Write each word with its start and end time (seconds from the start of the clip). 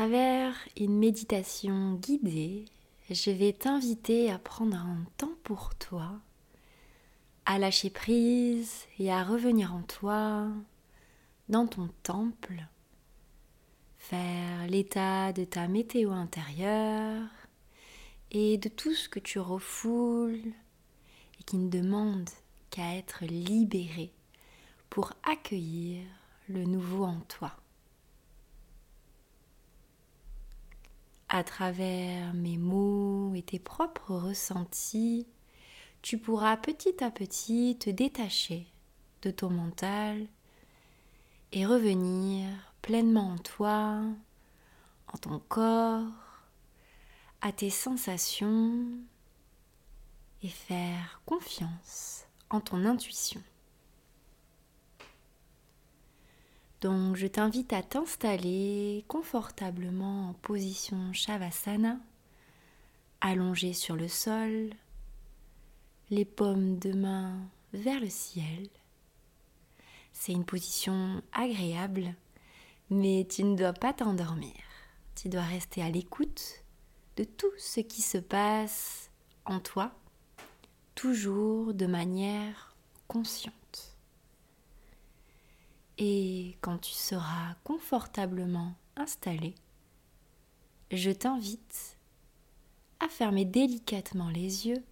Travers 0.00 0.54
une 0.78 0.96
méditation 0.96 1.92
guidée, 1.96 2.64
je 3.10 3.30
vais 3.30 3.52
t'inviter 3.52 4.30
à 4.30 4.38
prendre 4.38 4.78
un 4.78 5.04
temps 5.18 5.36
pour 5.42 5.74
toi, 5.74 6.12
à 7.44 7.58
lâcher 7.58 7.90
prise 7.90 8.86
et 8.98 9.12
à 9.12 9.22
revenir 9.22 9.74
en 9.74 9.82
toi, 9.82 10.48
dans 11.50 11.66
ton 11.66 11.90
temple, 12.02 12.66
faire 13.98 14.66
l'état 14.68 15.34
de 15.34 15.44
ta 15.44 15.68
météo 15.68 16.12
intérieure 16.12 17.28
et 18.30 18.56
de 18.56 18.70
tout 18.70 18.94
ce 18.94 19.06
que 19.06 19.20
tu 19.20 19.38
refoules 19.38 20.54
et 21.38 21.42
qui 21.44 21.58
ne 21.58 21.68
demande 21.68 22.30
qu'à 22.70 22.96
être 22.96 23.26
libéré 23.26 24.14
pour 24.88 25.12
accueillir 25.24 26.06
le 26.48 26.64
nouveau 26.64 27.04
en 27.04 27.20
toi. 27.28 27.59
À 31.30 31.44
travers 31.44 32.34
mes 32.34 32.58
mots 32.58 33.32
et 33.36 33.42
tes 33.42 33.60
propres 33.60 34.16
ressentis, 34.16 35.28
tu 36.02 36.18
pourras 36.18 36.56
petit 36.56 37.02
à 37.02 37.10
petit 37.12 37.76
te 37.78 37.88
détacher 37.88 38.66
de 39.22 39.30
ton 39.30 39.48
mental 39.48 40.26
et 41.52 41.64
revenir 41.64 42.48
pleinement 42.82 43.28
en 43.28 43.38
toi, 43.38 44.00
en 45.12 45.18
ton 45.18 45.38
corps, 45.48 46.08
à 47.42 47.52
tes 47.52 47.70
sensations 47.70 48.88
et 50.42 50.48
faire 50.48 51.22
confiance 51.26 52.24
en 52.50 52.60
ton 52.60 52.84
intuition. 52.84 53.42
Donc 56.80 57.16
je 57.16 57.26
t'invite 57.26 57.74
à 57.74 57.82
t'installer 57.82 59.04
confortablement 59.06 60.30
en 60.30 60.32
position 60.32 61.12
Shavasana, 61.12 61.98
allongé 63.20 63.74
sur 63.74 63.96
le 63.96 64.08
sol, 64.08 64.70
les 66.08 66.24
paumes 66.24 66.78
de 66.78 66.92
main 66.92 67.38
vers 67.74 68.00
le 68.00 68.08
ciel. 68.08 68.68
C'est 70.12 70.32
une 70.32 70.46
position 70.46 71.22
agréable, 71.32 72.14
mais 72.88 73.26
tu 73.28 73.44
ne 73.44 73.56
dois 73.56 73.74
pas 73.74 73.92
t'endormir. 73.92 74.54
Tu 75.14 75.28
dois 75.28 75.42
rester 75.42 75.82
à 75.82 75.90
l'écoute 75.90 76.64
de 77.16 77.24
tout 77.24 77.52
ce 77.58 77.80
qui 77.80 78.00
se 78.00 78.16
passe 78.16 79.10
en 79.44 79.60
toi, 79.60 79.92
toujours 80.94 81.74
de 81.74 81.86
manière 81.86 82.74
consciente. 83.06 83.59
Et 86.02 86.56
quand 86.62 86.78
tu 86.78 86.92
seras 86.92 87.54
confortablement 87.62 88.72
installé, 88.96 89.54
je 90.90 91.10
t'invite 91.10 91.98
à 93.00 93.08
fermer 93.08 93.44
délicatement 93.44 94.30
les 94.30 94.66
yeux 94.66 94.82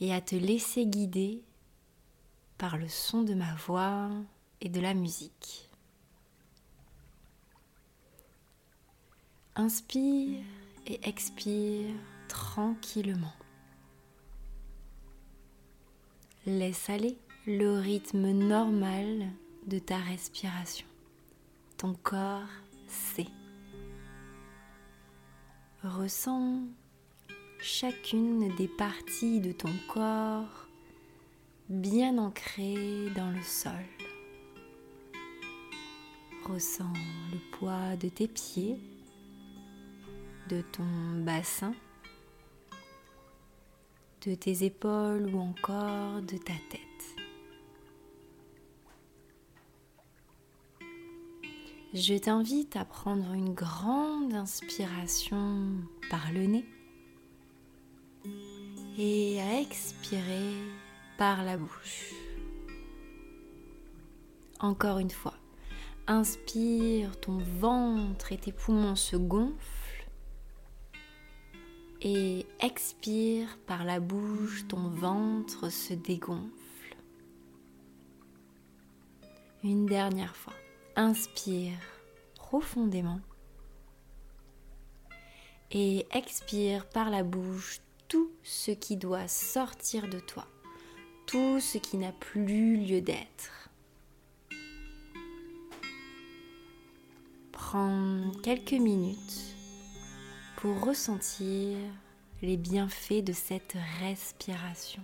et 0.00 0.12
à 0.12 0.20
te 0.20 0.34
laisser 0.36 0.84
guider 0.84 1.42
par 2.58 2.76
le 2.76 2.86
son 2.86 3.22
de 3.22 3.32
ma 3.32 3.54
voix 3.54 4.10
et 4.60 4.68
de 4.68 4.78
la 4.78 4.92
musique. 4.92 5.70
Inspire 9.54 10.44
et 10.86 11.00
expire 11.08 11.94
tranquillement. 12.28 13.32
Laisse 16.44 16.90
aller 16.90 17.16
le 17.46 17.78
rythme 17.80 18.30
normal 18.32 19.28
de 19.66 19.78
ta 19.78 19.96
respiration. 19.96 20.86
Ton 21.78 21.94
corps 22.02 22.42
sait. 22.86 23.28
Ressens 25.82 26.64
chacune 27.62 28.54
des 28.56 28.68
parties 28.68 29.40
de 29.40 29.52
ton 29.52 29.72
corps 29.88 30.68
bien 31.70 32.18
ancrées 32.18 33.08
dans 33.16 33.30
le 33.30 33.42
sol. 33.42 33.72
Ressens 36.44 36.92
le 37.32 37.38
poids 37.56 37.96
de 37.96 38.08
tes 38.08 38.28
pieds, 38.28 38.76
de 40.48 40.60
ton 40.60 40.84
bassin, 41.24 41.74
de 44.26 44.34
tes 44.34 44.64
épaules 44.64 45.30
ou 45.32 45.38
encore 45.38 46.20
de 46.22 46.36
ta 46.36 46.54
tête. 46.68 46.89
Je 51.92 52.14
t'invite 52.14 52.76
à 52.76 52.84
prendre 52.84 53.32
une 53.32 53.52
grande 53.52 54.32
inspiration 54.32 55.72
par 56.08 56.30
le 56.32 56.46
nez 56.46 56.64
et 58.96 59.40
à 59.40 59.60
expirer 59.60 60.54
par 61.18 61.42
la 61.42 61.56
bouche. 61.56 62.12
Encore 64.60 65.00
une 65.00 65.10
fois, 65.10 65.34
inspire, 66.06 67.18
ton 67.18 67.38
ventre 67.38 68.30
et 68.30 68.38
tes 68.38 68.52
poumons 68.52 68.94
se 68.94 69.16
gonflent 69.16 70.06
et 72.02 72.46
expire 72.60 73.58
par 73.66 73.82
la 73.82 73.98
bouche, 73.98 74.64
ton 74.68 74.90
ventre 74.90 75.70
se 75.70 75.94
dégonfle. 75.94 76.96
Une 79.64 79.86
dernière 79.86 80.36
fois. 80.36 80.54
Inspire 81.02 81.78
profondément 82.34 83.20
et 85.70 86.06
expire 86.12 86.84
par 86.90 87.08
la 87.08 87.22
bouche 87.22 87.80
tout 88.06 88.30
ce 88.42 88.70
qui 88.70 88.98
doit 88.98 89.26
sortir 89.26 90.10
de 90.10 90.20
toi, 90.20 90.46
tout 91.24 91.58
ce 91.58 91.78
qui 91.78 91.96
n'a 91.96 92.12
plus 92.12 92.76
lieu 92.76 93.00
d'être. 93.00 93.70
Prends 97.50 98.30
quelques 98.42 98.72
minutes 98.72 99.56
pour 100.58 100.84
ressentir 100.84 101.78
les 102.42 102.58
bienfaits 102.58 103.24
de 103.24 103.32
cette 103.32 103.78
respiration. 104.00 105.00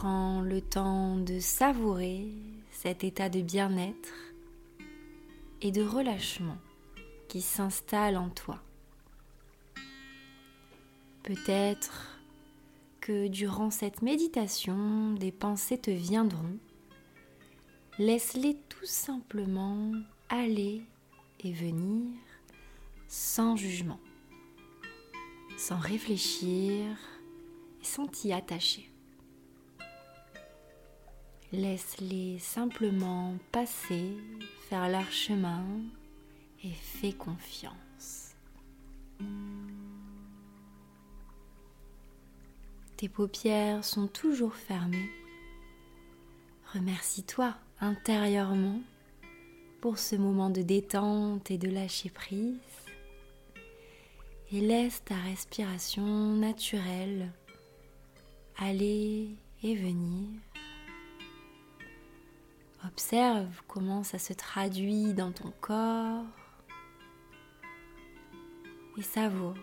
Prends 0.00 0.42
le 0.42 0.60
temps 0.60 1.16
de 1.16 1.40
savourer 1.40 2.28
cet 2.70 3.02
état 3.02 3.28
de 3.28 3.40
bien-être 3.40 4.14
et 5.60 5.72
de 5.72 5.82
relâchement 5.82 6.56
qui 7.26 7.40
s'installe 7.40 8.16
en 8.16 8.28
toi. 8.28 8.62
Peut-être 11.24 12.20
que 13.00 13.26
durant 13.26 13.72
cette 13.72 14.00
méditation, 14.00 15.14
des 15.14 15.32
pensées 15.32 15.78
te 15.78 15.90
viendront. 15.90 16.58
Laisse-les 17.98 18.56
tout 18.68 18.86
simplement 18.86 19.90
aller 20.28 20.80
et 21.40 21.52
venir 21.52 22.06
sans 23.08 23.56
jugement, 23.56 23.98
sans 25.56 25.78
réfléchir 25.78 26.84
et 27.80 27.84
sans 27.84 28.06
t'y 28.06 28.32
attacher. 28.32 28.87
Laisse-les 31.52 32.38
simplement 32.38 33.34
passer, 33.52 34.12
faire 34.68 34.88
leur 34.90 35.10
chemin 35.10 35.64
et 36.62 36.72
fais 36.72 37.12
confiance. 37.12 38.34
Tes 42.98 43.08
paupières 43.08 43.84
sont 43.84 44.08
toujours 44.08 44.54
fermées. 44.54 45.10
Remercie-toi 46.74 47.54
intérieurement 47.80 48.80
pour 49.80 49.98
ce 49.98 50.16
moment 50.16 50.50
de 50.50 50.60
détente 50.60 51.50
et 51.50 51.56
de 51.56 51.70
lâcher 51.70 52.10
prise 52.10 52.58
et 54.52 54.60
laisse 54.60 55.02
ta 55.04 55.14
respiration 55.16 56.34
naturelle 56.36 57.30
aller 58.58 59.28
et 59.62 59.74
venir 59.74 60.28
Observe 62.86 63.62
comment 63.66 64.04
ça 64.04 64.18
se 64.18 64.32
traduit 64.32 65.12
dans 65.12 65.32
ton 65.32 65.52
corps 65.60 66.24
et 68.96 69.02
savoure 69.02 69.56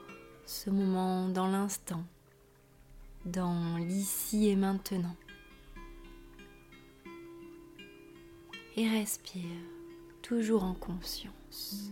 ce 0.46 0.70
moment 0.70 1.30
dans 1.30 1.48
l'instant, 1.48 2.04
dans 3.26 3.78
l'ici 3.78 4.48
et 4.50 4.56
maintenant. 4.56 5.16
Et 8.76 8.88
respire 8.90 9.44
toujours 10.22 10.64
en 10.64 10.74
conscience. 10.74 11.92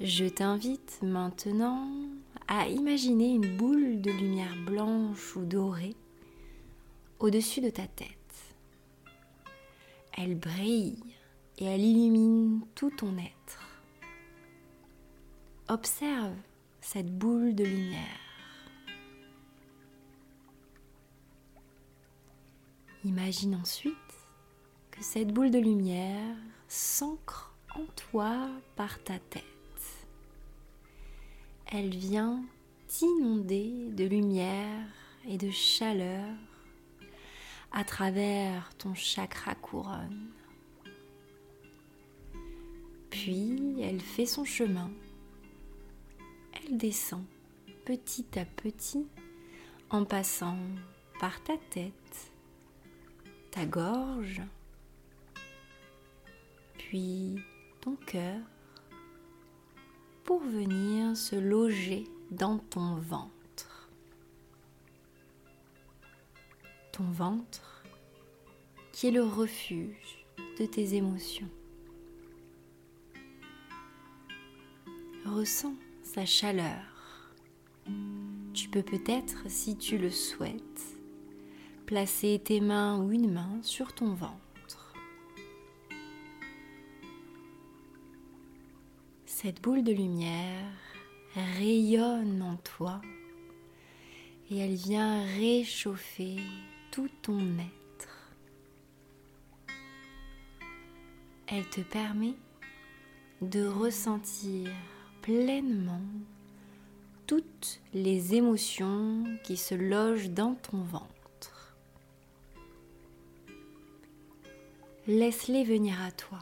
Je 0.00 0.26
t'invite 0.26 0.98
maintenant 1.00 1.88
à 2.48 2.68
imaginer 2.68 3.30
une 3.30 3.56
boule 3.56 4.02
de 4.02 4.10
lumière 4.10 4.54
blanche 4.66 5.34
ou 5.36 5.46
dorée 5.46 5.96
au-dessus 7.18 7.62
de 7.62 7.70
ta 7.70 7.86
tête. 7.86 8.10
Elle 10.12 10.34
brille 10.34 11.02
et 11.56 11.64
elle 11.64 11.80
illumine 11.80 12.60
tout 12.74 12.90
ton 12.90 13.16
être. 13.16 13.80
Observe 15.68 16.36
cette 16.82 17.16
boule 17.16 17.54
de 17.54 17.64
lumière. 17.64 18.20
Imagine 23.02 23.54
ensuite 23.54 23.94
que 24.90 25.02
cette 25.02 25.32
boule 25.32 25.50
de 25.50 25.58
lumière 25.58 26.36
s'ancre 26.68 27.54
en 27.74 27.86
toi 28.10 28.50
par 28.76 29.02
ta 29.02 29.18
tête 29.18 29.55
elle 31.66 31.94
vient 31.94 32.44
t'inonder 32.86 33.88
de 33.90 34.04
lumière 34.04 34.86
et 35.28 35.36
de 35.36 35.50
chaleur 35.50 36.24
à 37.72 37.84
travers 37.84 38.72
ton 38.78 38.94
chakra 38.94 39.54
couronne. 39.54 40.30
Puis 43.10 43.80
elle 43.80 44.00
fait 44.00 44.26
son 44.26 44.44
chemin. 44.44 44.90
Elle 46.52 46.76
descend 46.76 47.24
petit 47.84 48.26
à 48.38 48.44
petit 48.44 49.06
en 49.90 50.04
passant 50.04 50.58
par 51.18 51.42
ta 51.42 51.56
tête, 51.70 52.32
ta 53.50 53.64
gorge, 53.64 54.42
puis 56.78 57.36
ton 57.80 57.96
cœur 58.06 58.40
pour 60.26 60.40
venir 60.40 61.16
se 61.16 61.36
loger 61.36 62.04
dans 62.32 62.58
ton 62.58 62.96
ventre. 62.96 63.88
Ton 66.92 67.04
ventre 67.04 67.84
qui 68.90 69.06
est 69.06 69.12
le 69.12 69.22
refuge 69.22 70.24
de 70.58 70.66
tes 70.66 70.94
émotions. 70.94 71.48
Ressens 75.24 75.76
sa 76.02 76.26
chaleur. 76.26 76.82
Tu 78.52 78.68
peux 78.68 78.82
peut-être, 78.82 79.48
si 79.48 79.76
tu 79.76 79.96
le 79.96 80.10
souhaites, 80.10 80.98
placer 81.84 82.40
tes 82.42 82.60
mains 82.60 82.98
ou 83.00 83.12
une 83.12 83.32
main 83.32 83.60
sur 83.62 83.92
ton 83.92 84.14
ventre. 84.14 84.45
Cette 89.46 89.62
boule 89.62 89.84
de 89.84 89.92
lumière 89.92 90.72
rayonne 91.56 92.42
en 92.42 92.56
toi 92.56 93.00
et 94.50 94.58
elle 94.58 94.74
vient 94.74 95.24
réchauffer 95.38 96.38
tout 96.90 97.08
ton 97.22 97.38
être. 97.38 98.32
Elle 101.46 101.64
te 101.70 101.80
permet 101.80 102.34
de 103.40 103.64
ressentir 103.68 104.68
pleinement 105.22 106.02
toutes 107.28 107.80
les 107.94 108.34
émotions 108.34 109.22
qui 109.44 109.56
se 109.56 109.76
logent 109.76 110.30
dans 110.30 110.56
ton 110.56 110.78
ventre. 110.78 111.76
Laisse-les 115.06 115.62
venir 115.62 116.02
à 116.02 116.10
toi 116.10 116.40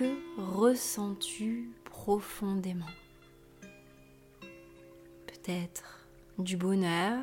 que 0.00 0.16
ressens-tu 0.38 1.68
profondément? 1.84 2.86
Peut-être 5.26 6.06
du 6.38 6.56
bonheur 6.56 7.22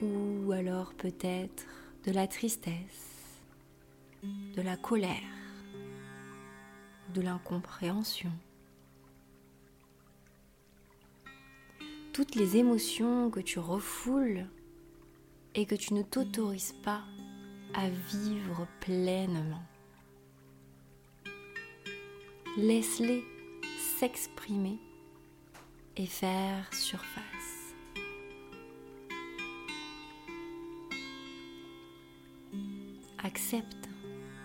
ou 0.00 0.50
alors 0.52 0.94
peut-être 0.94 1.66
de 2.06 2.10
la 2.10 2.26
tristesse, 2.26 3.42
de 4.22 4.62
la 4.62 4.78
colère, 4.78 5.10
de 7.12 7.20
l'incompréhension. 7.20 8.32
Toutes 12.14 12.34
les 12.34 12.56
émotions 12.56 13.28
que 13.28 13.40
tu 13.40 13.58
refoules 13.58 14.46
et 15.54 15.66
que 15.66 15.74
tu 15.74 15.92
ne 15.92 16.02
t'autorises 16.02 16.74
pas 16.82 17.02
à 17.74 17.90
vivre 17.90 18.66
pleinement. 18.80 19.62
Laisse-les 22.56 23.24
s'exprimer 23.98 24.78
et 25.96 26.06
faire 26.06 26.72
surface. 26.72 27.74
Accepte 33.24 33.88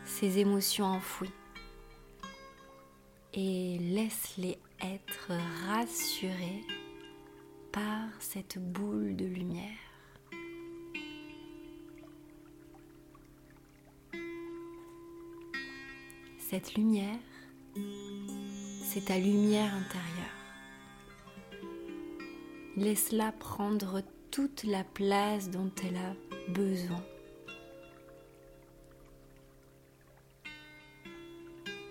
ces 0.06 0.40
émotions 0.40 0.86
enfouies 0.86 1.30
et 3.36 3.78
laisse-les 3.78 4.58
être 4.82 5.32
rassurées 5.68 6.66
par 7.72 8.10
cette 8.18 8.58
boule 8.58 9.16
de 9.16 9.26
lumière. 9.26 9.78
Cette 16.40 16.74
lumière 16.74 17.20
c'est 18.84 19.06
ta 19.06 19.18
lumière 19.18 19.74
intérieure. 19.74 20.30
Laisse-la 22.76 23.32
prendre 23.32 24.02
toute 24.32 24.64
la 24.64 24.84
place 24.84 25.50
dont 25.50 25.72
elle 25.84 25.98
a 25.98 26.16
besoin. 26.52 27.04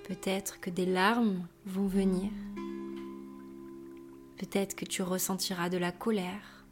Peut-être 0.04 0.58
que 0.60 0.70
des 0.70 0.86
larmes 0.86 1.46
vont 1.66 1.86
venir. 1.86 2.32
Peut-être 4.38 4.74
que 4.74 4.84
tu 4.84 5.02
ressentiras 5.02 5.68
de 5.68 5.78
la 5.78 5.92
colère. 5.92 6.64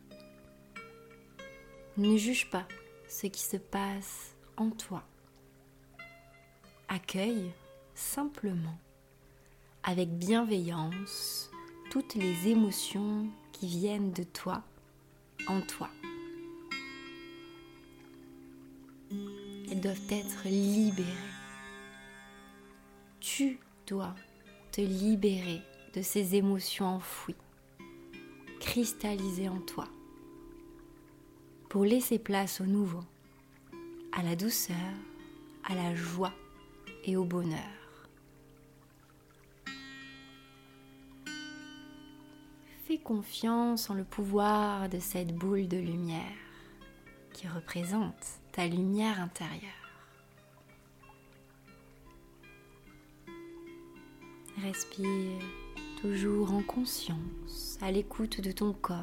Ne 1.99 2.17
juge 2.17 2.51
pas 2.51 2.67
ce 3.09 3.27
qui 3.27 3.43
se 3.43 3.59
passe 3.59 4.35
en 4.57 4.71
toi. 4.71 5.05
Accueille 6.89 7.53
simplement 7.95 8.79
avec 9.87 10.11
bienveillance 10.19 11.49
toutes 11.91 12.17
les 12.17 12.49
émotions 12.49 13.29
qui 13.53 13.69
viennent 13.69 14.13
de 14.13 14.25
toi 14.25 14.65
en 15.47 15.61
toi. 15.61 15.89
Elles 19.71 19.81
doivent 19.81 20.11
être 20.11 20.49
libérées. 20.49 21.07
Tu 23.21 23.61
dois 23.87 24.15
te 24.73 24.81
libérer 24.81 25.63
de 25.95 26.03
ces 26.03 26.35
émotions 26.35 26.87
enfouies, 26.87 27.37
cristallisées 28.59 29.49
en 29.49 29.61
toi, 29.61 29.87
pour 31.69 31.85
laisser 31.85 32.19
place 32.19 32.61
au 32.61 32.67
nouveau, 32.67 33.05
à 34.13 34.25
la 34.25 34.35
douceur, 34.35 34.75
à 35.65 35.77
la 35.77 35.95
joie 35.95 36.35
et 37.05 37.17
au 37.17 37.25
bonheur. 37.25 37.86
Confiance 42.99 43.91
en 43.91 43.95
le 43.95 44.05
pouvoir 44.05 44.89
de 44.89 44.99
cette 44.99 45.35
boule 45.35 45.69
de 45.69 45.77
lumière 45.77 46.23
qui 47.33 47.47
représente 47.47 48.41
ta 48.53 48.67
lumière 48.67 49.21
intérieure. 49.21 49.61
Respire 54.63 55.39
toujours 56.01 56.53
en 56.53 56.63
conscience, 56.63 57.79
à 57.81 57.91
l'écoute 57.93 58.41
de 58.41 58.51
ton 58.51 58.73
corps. 58.73 58.97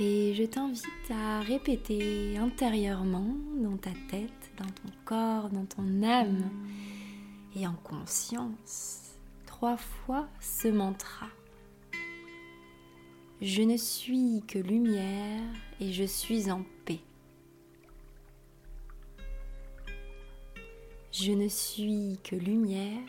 Et 0.00 0.34
je 0.34 0.44
t'invite 0.44 1.10
à 1.10 1.40
répéter 1.40 2.38
intérieurement 2.38 3.34
dans 3.62 3.76
ta 3.76 3.92
tête, 4.10 4.52
dans 4.58 4.64
ton 4.64 4.92
corps, 5.04 5.50
dans 5.50 5.66
ton 5.66 6.02
âme 6.02 6.50
et 7.54 7.66
en 7.66 7.74
conscience 7.84 9.05
trois 9.56 9.78
fois 9.78 10.28
ce 10.38 10.68
mantra. 10.68 11.28
Je 13.40 13.62
ne 13.62 13.78
suis 13.78 14.42
que 14.46 14.58
lumière 14.58 15.50
et 15.80 15.94
je 15.94 16.04
suis 16.04 16.50
en 16.50 16.62
paix. 16.84 17.00
Je 21.10 21.32
ne 21.32 21.48
suis 21.48 22.18
que 22.22 22.36
lumière 22.36 23.08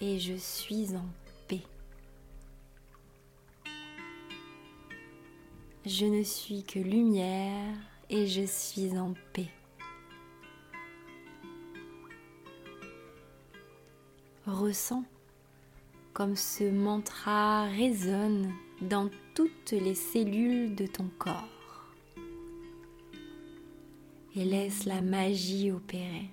et 0.00 0.20
je 0.20 0.34
suis 0.34 0.94
en 0.94 1.08
paix. 1.48 1.62
Je 5.84 6.06
ne 6.06 6.22
suis 6.22 6.62
que 6.62 6.78
lumière 6.78 7.74
et 8.08 8.28
je 8.28 8.46
suis 8.46 8.96
en 8.96 9.14
paix. 9.32 9.50
Ressens 14.46 15.02
comme 16.16 16.34
ce 16.34 16.64
mantra 16.64 17.64
résonne 17.64 18.50
dans 18.80 19.10
toutes 19.34 19.72
les 19.72 19.94
cellules 19.94 20.74
de 20.74 20.86
ton 20.86 21.10
corps 21.18 21.92
et 24.34 24.46
laisse 24.46 24.86
la 24.86 25.02
magie 25.02 25.70
opérer. 25.70 26.30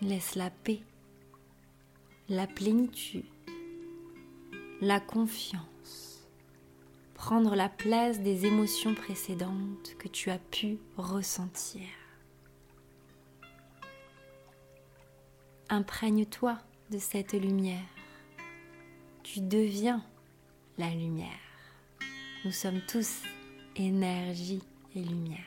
Laisse 0.00 0.36
la 0.36 0.48
paix, 0.48 0.80
la 2.30 2.46
plénitude, 2.46 3.26
la 4.80 5.00
confiance 5.00 6.26
prendre 7.12 7.54
la 7.54 7.68
place 7.68 8.20
des 8.20 8.46
émotions 8.46 8.94
précédentes 8.94 9.96
que 9.98 10.08
tu 10.08 10.30
as 10.30 10.38
pu 10.38 10.78
ressentir. 10.96 11.82
Imprègne-toi 15.72 16.58
de 16.90 16.98
cette 16.98 17.32
lumière. 17.32 17.86
Tu 19.22 19.40
deviens 19.40 20.04
la 20.78 20.90
lumière. 20.90 21.28
Nous 22.44 22.50
sommes 22.50 22.80
tous 22.88 23.22
énergie 23.76 24.64
et 24.96 25.00
lumière. 25.00 25.38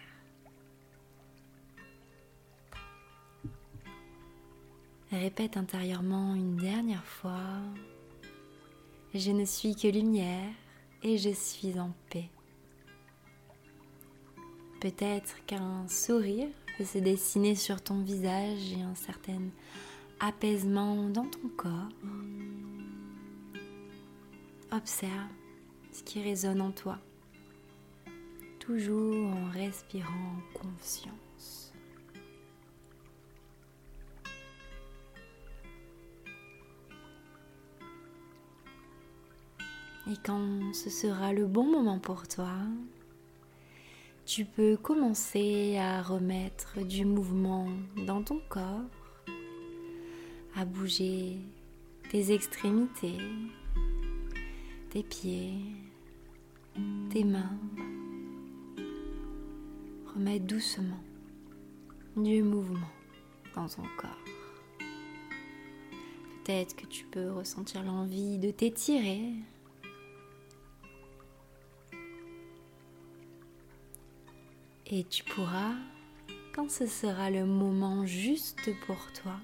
Répète 5.11 5.57
intérieurement 5.57 6.35
une 6.35 6.55
dernière 6.55 7.03
fois. 7.03 7.59
Je 9.13 9.31
ne 9.31 9.43
suis 9.43 9.75
que 9.75 9.89
lumière 9.89 10.53
et 11.03 11.17
je 11.17 11.31
suis 11.31 11.77
en 11.77 11.91
paix. 12.09 12.29
Peut-être 14.79 15.45
qu'un 15.47 15.85
sourire 15.89 16.47
peut 16.77 16.85
se 16.85 16.99
dessiner 16.99 17.55
sur 17.55 17.81
ton 17.81 18.01
visage 18.03 18.71
et 18.71 18.81
un 18.83 18.95
certain 18.95 19.41
apaisement 20.25 21.09
dans 21.09 21.25
ton 21.25 21.49
corps. 21.57 21.89
Observe 24.71 25.11
ce 25.91 26.01
qui 26.03 26.23
résonne 26.23 26.61
en 26.61 26.71
toi, 26.71 26.97
toujours 28.57 29.27
en 29.33 29.49
respirant 29.51 30.37
conscience. 30.53 31.73
Et 40.09 40.15
quand 40.25 40.73
ce 40.73 40.89
sera 40.89 41.33
le 41.33 41.47
bon 41.47 41.65
moment 41.65 41.99
pour 41.99 42.29
toi, 42.29 42.55
tu 44.25 44.45
peux 44.45 44.77
commencer 44.77 45.77
à 45.77 46.01
remettre 46.01 46.79
du 46.85 47.03
mouvement 47.03 47.67
dans 48.07 48.23
ton 48.23 48.39
corps 48.47 49.02
à 50.55 50.65
bouger 50.65 51.37
tes 52.09 52.31
extrémités, 52.31 53.17
tes 54.89 55.03
pieds, 55.03 55.55
tes 57.09 57.23
mains. 57.23 57.57
Remets 60.13 60.39
doucement 60.39 61.03
du 62.15 62.43
mouvement 62.43 62.91
dans 63.55 63.67
ton 63.67 63.83
corps. 63.97 64.23
Peut-être 66.43 66.75
que 66.75 66.85
tu 66.85 67.05
peux 67.05 67.31
ressentir 67.31 67.83
l'envie 67.83 68.37
de 68.37 68.51
t'étirer. 68.51 69.33
Et 74.85 75.03
tu 75.05 75.23
pourras, 75.23 75.73
quand 76.53 76.69
ce 76.69 76.85
sera 76.85 77.31
le 77.31 77.45
moment 77.45 78.05
juste 78.05 78.69
pour 78.85 79.11
toi, 79.13 79.39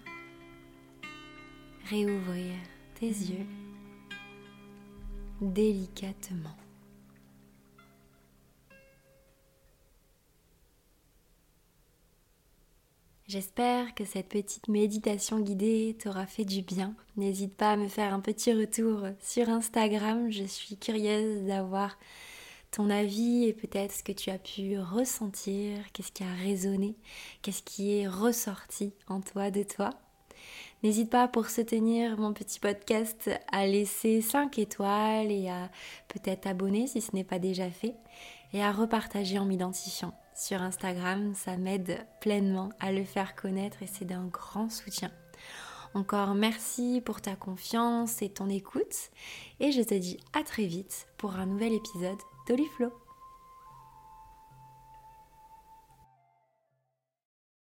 réouvrir 1.89 2.53
tes 2.99 3.07
yeux 3.07 3.47
délicatement. 5.41 6.55
J'espère 13.27 13.95
que 13.95 14.05
cette 14.05 14.29
petite 14.29 14.67
méditation 14.67 15.39
guidée 15.39 15.95
t'aura 15.99 16.27
fait 16.27 16.45
du 16.45 16.61
bien. 16.61 16.95
N'hésite 17.15 17.55
pas 17.55 17.71
à 17.71 17.77
me 17.77 17.87
faire 17.87 18.13
un 18.13 18.19
petit 18.19 18.53
retour 18.53 19.07
sur 19.19 19.49
Instagram. 19.49 20.29
Je 20.31 20.43
suis 20.43 20.77
curieuse 20.77 21.43
d'avoir 21.45 21.97
ton 22.71 22.89
avis 22.91 23.45
et 23.45 23.53
peut-être 23.53 23.93
ce 23.93 24.03
que 24.03 24.11
tu 24.11 24.29
as 24.29 24.37
pu 24.37 24.77
ressentir, 24.79 25.79
qu'est-ce 25.93 26.11
qui 26.11 26.23
a 26.23 26.33
résonné, 26.33 26.95
qu'est-ce 27.41 27.63
qui 27.63 27.97
est 27.97 28.07
ressorti 28.07 28.93
en 29.07 29.21
toi 29.21 29.49
de 29.49 29.63
toi. 29.63 29.91
N'hésite 30.81 31.09
pas 31.09 31.27
pour 31.27 31.49
soutenir 31.49 32.17
mon 32.17 32.33
petit 32.33 32.59
podcast 32.59 33.29
à 33.51 33.67
laisser 33.67 34.21
5 34.21 34.57
étoiles 34.59 35.29
et 35.29 35.49
à 35.49 35.69
peut-être 36.07 36.47
abonner 36.47 36.87
si 36.87 37.01
ce 37.01 37.13
n'est 37.13 37.25
pas 37.25 37.37
déjà 37.37 37.69
fait 37.69 37.95
et 38.53 38.63
à 38.63 38.71
repartager 38.71 39.37
en 39.39 39.45
m'identifiant 39.45 40.13
sur 40.33 40.61
Instagram. 40.61 41.33
Ça 41.35 41.57
m'aide 41.57 42.07
pleinement 42.21 42.69
à 42.79 42.93
le 42.93 43.03
faire 43.03 43.35
connaître 43.35 43.83
et 43.83 43.87
c'est 43.87 44.05
d'un 44.05 44.27
grand 44.27 44.69
soutien. 44.69 45.11
Encore 45.93 46.33
merci 46.33 47.01
pour 47.03 47.19
ta 47.19 47.35
confiance 47.35 48.21
et 48.21 48.29
ton 48.29 48.47
écoute 48.47 49.11
et 49.59 49.73
je 49.73 49.81
te 49.81 49.95
dis 49.95 50.17
à 50.31 50.43
très 50.43 50.65
vite 50.65 51.07
pour 51.17 51.35
un 51.35 51.45
nouvel 51.45 51.73
épisode 51.73 52.19
d'Oliflow. 52.47 53.08